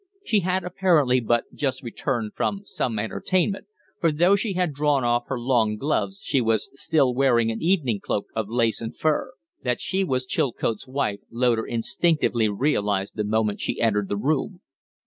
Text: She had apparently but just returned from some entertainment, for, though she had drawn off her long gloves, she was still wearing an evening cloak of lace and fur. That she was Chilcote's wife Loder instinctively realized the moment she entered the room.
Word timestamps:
She 0.25 0.39
had 0.39 0.63
apparently 0.63 1.19
but 1.19 1.53
just 1.53 1.83
returned 1.83 2.31
from 2.33 2.63
some 2.65 2.97
entertainment, 2.97 3.67
for, 3.99 4.11
though 4.11 4.35
she 4.35 4.53
had 4.53 4.73
drawn 4.73 5.03
off 5.03 5.25
her 5.27 5.39
long 5.39 5.77
gloves, 5.77 6.21
she 6.23 6.41
was 6.41 6.71
still 6.73 7.13
wearing 7.13 7.51
an 7.51 7.61
evening 7.61 7.99
cloak 7.99 8.25
of 8.35 8.49
lace 8.49 8.81
and 8.81 8.97
fur. 8.97 9.33
That 9.63 9.79
she 9.79 10.03
was 10.03 10.25
Chilcote's 10.25 10.87
wife 10.87 11.19
Loder 11.29 11.67
instinctively 11.67 12.49
realized 12.49 13.13
the 13.15 13.23
moment 13.23 13.61
she 13.61 13.79
entered 13.79 14.09
the 14.09 14.17
room. 14.17 14.61